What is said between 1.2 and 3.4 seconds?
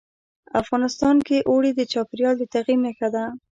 کې اوړي د چاپېریال د تغیر نښه ده.